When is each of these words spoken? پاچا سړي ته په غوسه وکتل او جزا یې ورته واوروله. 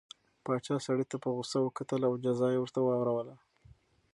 پاچا 0.43 0.75
سړي 0.87 1.05
ته 1.11 1.17
په 1.23 1.29
غوسه 1.35 1.57
وکتل 1.61 2.01
او 2.07 2.13
جزا 2.23 2.47
یې 2.53 2.59
ورته 2.61 2.79
واوروله. 2.83 3.35